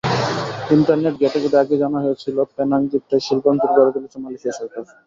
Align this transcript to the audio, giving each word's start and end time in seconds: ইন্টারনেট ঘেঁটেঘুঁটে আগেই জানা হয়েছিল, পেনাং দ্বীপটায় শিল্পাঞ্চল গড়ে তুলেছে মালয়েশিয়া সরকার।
ইন্টারনেট 0.75 1.15
ঘেঁটেঘুঁটে 1.21 1.57
আগেই 1.61 1.81
জানা 1.83 1.99
হয়েছিল, 2.05 2.37
পেনাং 2.55 2.81
দ্বীপটায় 2.89 3.23
শিল্পাঞ্চল 3.27 3.69
গড়ে 3.75 3.91
তুলেছে 3.95 4.17
মালয়েশিয়া 4.23 4.53
সরকার। 4.59 4.81